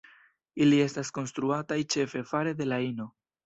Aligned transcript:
Ili 0.65 0.79
estas 0.85 1.11
konstruataj 1.19 1.79
ĉefe 1.97 2.25
fare 2.33 2.59
de 2.63 2.71
la 2.75 2.85
ino. 2.91 3.13